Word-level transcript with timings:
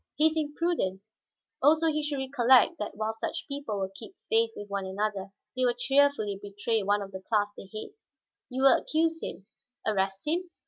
He 0.15 0.25
is 0.25 0.33
imprudent. 0.35 1.01
Also 1.61 1.85
he 1.85 2.01
should 2.01 2.17
recollect 2.17 2.79
that 2.79 2.95
while 2.97 3.13
such 3.13 3.47
people 3.47 3.77
will 3.77 3.91
keep 3.93 4.15
faith 4.29 4.49
with 4.55 4.67
one 4.67 4.83
another, 4.87 5.27
they 5.55 5.63
will 5.63 5.75
cheerfully 5.77 6.39
betray 6.41 6.81
one 6.81 7.03
of 7.03 7.11
the 7.11 7.21
class 7.21 7.49
they 7.55 7.69
hate." 7.71 7.93
"You 8.49 8.63
will 8.63 8.75
accuse 8.77 9.21
him, 9.21 9.45
arrest 9.85 10.19
him?" 10.25 10.49